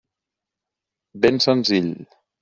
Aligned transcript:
Ben 1.13 1.35
senzill. 1.43 1.91